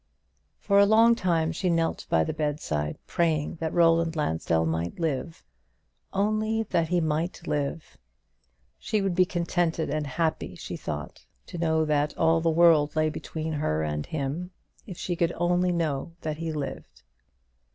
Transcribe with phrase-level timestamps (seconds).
[0.57, 5.43] For a long time she knelt by the bedside praying that Roland Lansdell might live
[6.11, 7.99] only that he might live.
[8.79, 13.11] She would be contented and happy, she thought, to know that all the world lay
[13.11, 14.49] between her and him,
[14.87, 17.03] if she could only know that he lived.